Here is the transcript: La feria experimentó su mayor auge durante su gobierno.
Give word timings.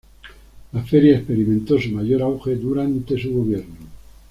La 0.73 0.81
feria 0.81 1.17
experimentó 1.17 1.79
su 1.79 1.91
mayor 1.91 2.23
auge 2.23 2.55
durante 2.55 3.19
su 3.19 3.31
gobierno. 3.35 3.75